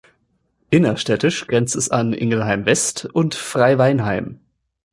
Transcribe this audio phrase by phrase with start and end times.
[0.71, 4.39] Innerstädtisch grenzt es an Ingelheim-West und Frei-Weinheim.